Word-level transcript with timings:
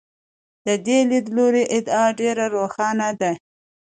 د 0.65 0.67
دې 0.85 0.97
لیدلوري 1.09 1.63
ادعا 1.77 2.05
ډېره 2.19 2.45
روښانه 2.55 3.09
ده. 3.19 3.31